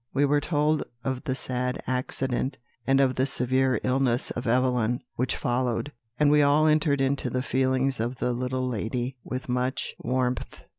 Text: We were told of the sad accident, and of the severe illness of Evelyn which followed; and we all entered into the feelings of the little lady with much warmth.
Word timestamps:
We 0.15 0.25
were 0.25 0.41
told 0.41 0.81
of 1.03 1.25
the 1.25 1.35
sad 1.35 1.79
accident, 1.85 2.57
and 2.87 2.99
of 2.99 3.13
the 3.13 3.27
severe 3.27 3.79
illness 3.83 4.31
of 4.31 4.47
Evelyn 4.47 5.01
which 5.15 5.37
followed; 5.37 5.91
and 6.19 6.31
we 6.31 6.41
all 6.41 6.65
entered 6.65 6.99
into 7.01 7.29
the 7.29 7.43
feelings 7.43 7.99
of 7.99 8.15
the 8.15 8.33
little 8.33 8.67
lady 8.67 9.17
with 9.23 9.47
much 9.47 9.93
warmth. 9.99 10.63